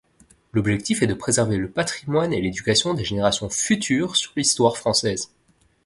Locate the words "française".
4.75-5.29